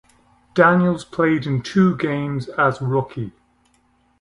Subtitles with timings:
[0.55, 3.33] Daniels played in two games as rookie.